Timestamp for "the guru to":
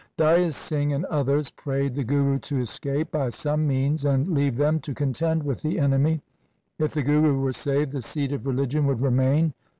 1.93-2.57